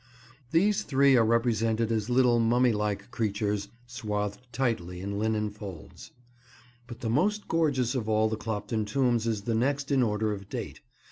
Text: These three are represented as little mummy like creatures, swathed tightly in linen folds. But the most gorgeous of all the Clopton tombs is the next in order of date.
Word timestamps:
These 0.49 0.81
three 0.81 1.15
are 1.15 1.23
represented 1.23 1.91
as 1.91 2.09
little 2.09 2.39
mummy 2.39 2.71
like 2.71 3.11
creatures, 3.11 3.67
swathed 3.85 4.51
tightly 4.51 4.99
in 4.99 5.19
linen 5.19 5.51
folds. 5.51 6.09
But 6.87 7.01
the 7.01 7.09
most 7.11 7.47
gorgeous 7.47 7.93
of 7.93 8.09
all 8.09 8.27
the 8.27 8.35
Clopton 8.35 8.85
tombs 8.85 9.27
is 9.27 9.43
the 9.43 9.53
next 9.53 9.91
in 9.91 10.01
order 10.01 10.31
of 10.33 10.49
date. 10.49 10.81